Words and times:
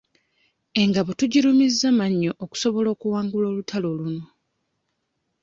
Engabo 0.81 1.09
tugirumizza 1.19 1.87
mannyo 1.99 2.31
okusobola 2.43 2.87
okuwangula 2.95 3.45
olutalo 3.51 3.87
luno. 3.99 4.23